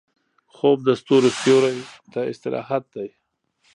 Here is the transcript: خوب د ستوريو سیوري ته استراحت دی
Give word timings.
خوب 0.55 0.77
د 0.87 0.89
ستوريو 1.01 1.35
سیوري 1.39 1.73
ته 2.11 2.19
استراحت 2.31 2.83
دی 2.95 3.09